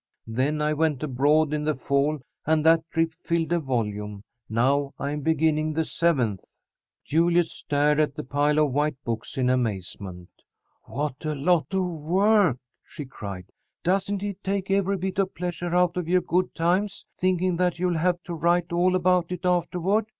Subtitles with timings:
[0.25, 4.23] Then I went abroad in the fall, and that trip filled a volume.
[4.49, 6.57] Now I am beginning the seventh."
[7.05, 10.29] Juliet stared at the pile of white books in amazement.
[10.85, 13.45] "What a lot of work!" she cried.
[13.83, 17.99] "Doesn't it take every bit of pleasure out of your good times, thinking that you'll
[17.99, 20.07] have to write all about it afterward?